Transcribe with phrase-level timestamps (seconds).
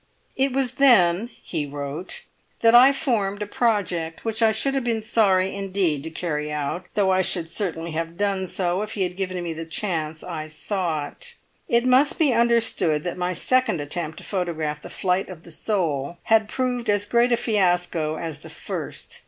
[0.35, 2.23] "It was then," he wrote,
[2.61, 6.87] "that I formed a project which I should have been sorry indeed to carry out,
[6.95, 10.47] though I should certainly have done so if he had given me the chance I
[10.47, 11.35] sought.
[11.67, 16.17] It must be understood that my second attempt to photograph the flight of the soul
[16.23, 19.19] had proved as great a fiasco as the first.